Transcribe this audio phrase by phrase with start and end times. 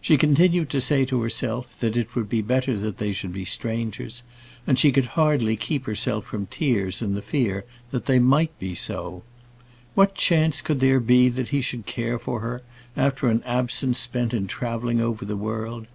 [0.00, 3.44] She continued to say to herself, that it would be better that they should be
[3.44, 4.22] strangers;
[4.66, 8.74] and she could hardly keep herself from tears in the fear that they might be
[8.74, 9.24] so.
[9.94, 12.62] What chance could there be that he should care for her,
[12.96, 15.86] after an absence spent in travelling over the world?